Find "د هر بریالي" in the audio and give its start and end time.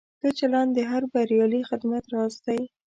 0.73-1.61